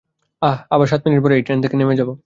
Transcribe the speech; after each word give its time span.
আঃ, 0.41 0.57
আর 0.73 0.87
সাত 0.87 1.01
মিনিট 1.05 1.19
পরেই 1.23 1.37
এই 1.37 1.43
ট্রেন 1.43 1.59
থেকে 1.63 1.75
নেমে 1.77 1.95
যাবো। 1.99 2.13